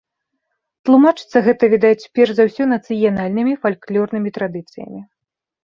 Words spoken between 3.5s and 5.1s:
фальклорнымі традыцыямі.